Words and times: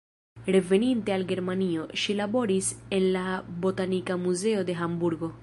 Reveninte 0.53 1.13
al 1.17 1.25
Germanio, 1.31 1.83
ŝi 2.05 2.15
laboris 2.21 2.71
en 2.99 3.07
la 3.19 3.27
Botanika 3.67 4.19
Muzeo 4.25 4.67
de 4.73 4.81
Hamburgo. 4.83 5.33